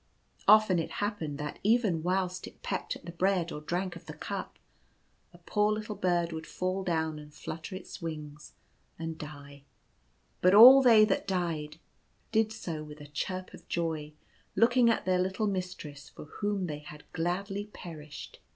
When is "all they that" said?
10.55-11.27